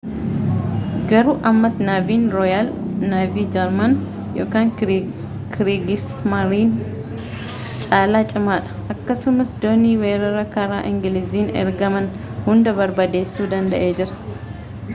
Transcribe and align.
garuu 1.09 1.33
ammas 1.49 1.75
naaviin 1.87 2.23
rooyaal 2.35 2.69
naavii 3.11 3.43
jarman 3.55 3.91
kiriigismaariin 4.79 6.71
caala 7.87 8.21
cimaadha 8.33 8.79
akkasumas 8.95 9.51
doonii 9.67 9.93
weerara 10.05 10.43
karaa 10.57 10.81
engiliiziin 10.93 11.53
ergaman 11.65 12.09
hunda 12.49 12.75
barbadeessuu 12.81 13.47
danda’ee 13.53 13.91
jira 14.01 14.19